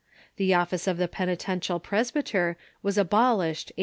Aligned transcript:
The 0.37 0.55
office 0.55 0.87
of 0.87 0.97
the 0.97 1.07
peniten 1.07 1.59
tial 1.59 1.79
presbyter 1.79 2.57
was 2.81 2.97
abolished 2.97 3.71
a. 3.77 3.79